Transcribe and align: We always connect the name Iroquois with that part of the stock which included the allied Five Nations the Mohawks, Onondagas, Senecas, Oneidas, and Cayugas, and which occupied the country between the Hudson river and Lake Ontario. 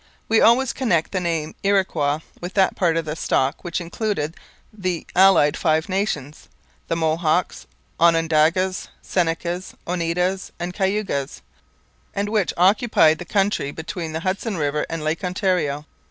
We 0.27 0.41
always 0.41 0.73
connect 0.73 1.11
the 1.11 1.19
name 1.19 1.53
Iroquois 1.61 2.21
with 2.39 2.55
that 2.55 2.75
part 2.75 2.97
of 2.97 3.05
the 3.05 3.15
stock 3.15 3.63
which 3.63 3.79
included 3.79 4.35
the 4.73 5.05
allied 5.15 5.55
Five 5.55 5.89
Nations 5.89 6.49
the 6.87 6.95
Mohawks, 6.95 7.67
Onondagas, 7.99 8.87
Senecas, 9.03 9.75
Oneidas, 9.85 10.51
and 10.59 10.73
Cayugas, 10.73 11.43
and 12.15 12.29
which 12.29 12.51
occupied 12.57 13.19
the 13.19 13.25
country 13.25 13.69
between 13.69 14.11
the 14.11 14.21
Hudson 14.21 14.57
river 14.57 14.87
and 14.89 15.03
Lake 15.03 15.23
Ontario. 15.23 15.85